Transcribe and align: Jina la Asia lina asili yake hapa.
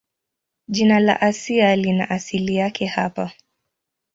Jina 0.67 0.99
la 0.99 1.21
Asia 1.21 1.75
lina 1.75 2.09
asili 2.09 2.55
yake 2.55 2.85
hapa. 2.85 3.31